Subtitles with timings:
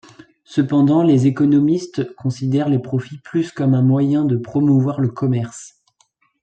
[0.45, 5.75] Cependant, les économistes considèrent les profits plus comme un moyen de promouvoir le commerce.